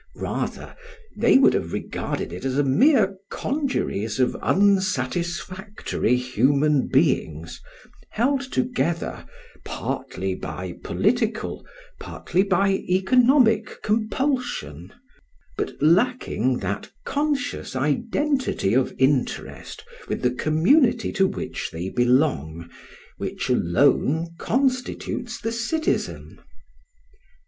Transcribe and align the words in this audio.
Rather 0.15 0.75
they 1.15 1.37
would 1.37 1.53
have 1.53 1.71
regarded 1.73 2.33
it 2.33 2.43
as 2.43 2.57
a 2.57 2.63
mere 2.63 3.17
congeries 3.29 4.19
of 4.19 4.35
unsatisfactory 4.41 6.15
human 6.15 6.87
beings, 6.87 7.61
held 8.09 8.41
together, 8.41 9.23
partly 9.63 10.33
by 10.33 10.73
political, 10.83 11.63
partly 11.99 12.41
by 12.41 12.83
economic 12.89 13.79
compulsion, 13.83 14.91
but 15.55 15.79
lacking 15.83 16.57
that 16.57 16.89
conscious 17.05 17.75
identity 17.75 18.73
of 18.73 18.95
interest 18.97 19.83
with 20.07 20.23
the 20.23 20.31
community 20.33 21.11
to 21.11 21.27
which 21.27 21.69
they 21.69 21.89
belong 21.89 22.67
which 23.17 23.49
alone 23.51 24.33
constitutes 24.39 25.39
the 25.39 25.51
citizen. 25.51 26.39